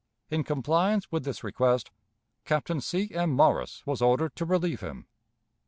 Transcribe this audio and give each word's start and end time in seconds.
In 0.31 0.43
compliance 0.43 1.11
with 1.11 1.25
this 1.25 1.43
request, 1.43 1.91
Captain 2.43 2.81
C. 2.81 3.11
M. 3.13 3.29
Morris 3.33 3.85
was 3.85 4.01
ordered 4.01 4.35
to 4.37 4.45
relieve 4.45 4.79
him. 4.81 5.05